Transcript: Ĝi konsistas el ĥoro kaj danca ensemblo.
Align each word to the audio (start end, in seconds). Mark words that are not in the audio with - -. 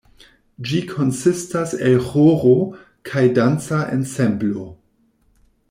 Ĝi 0.69 0.77
konsistas 0.91 1.75
el 1.89 1.99
ĥoro 2.07 2.55
kaj 3.11 3.25
danca 3.39 3.83
ensemblo. 3.99 4.67